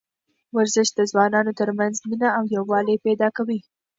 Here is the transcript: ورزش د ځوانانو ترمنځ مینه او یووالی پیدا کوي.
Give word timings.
ورزش 0.57 0.87
د 0.93 0.99
ځوانانو 1.11 1.51
ترمنځ 1.59 1.95
مینه 2.09 2.29
او 2.37 2.43
یووالی 2.55 2.95
پیدا 3.05 3.27
کوي. 3.37 3.59